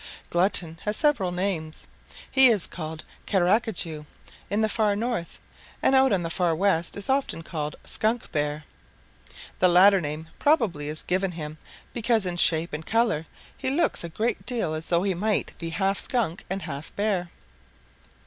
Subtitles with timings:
[0.31, 1.85] "Glutton has several names.
[2.31, 4.07] He is called 'Carcajou'
[4.49, 5.39] in the Far North,
[5.79, 8.63] and out in the Far West is often called 'Skunkbear.'
[9.59, 11.59] The latter name probably is given him
[11.93, 15.69] because in shape and color he looks a good deal as though he might be
[15.69, 17.29] half Skunk and half Bear.